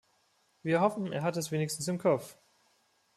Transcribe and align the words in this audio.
Wir 0.63 0.81
hoffen, 0.81 1.11
er 1.13 1.21
hat 1.21 1.37
es 1.37 1.51
wenigstens 1.51 1.87
im 1.87 1.99
Kopf! 1.99 2.35